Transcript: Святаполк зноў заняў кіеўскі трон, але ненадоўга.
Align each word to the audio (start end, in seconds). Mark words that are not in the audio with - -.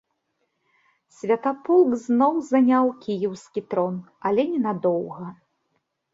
Святаполк 1.17 1.91
зноў 2.05 2.33
заняў 2.49 2.85
кіеўскі 3.05 3.65
трон, 3.75 3.95
але 4.31 4.41
ненадоўга. 4.57 5.25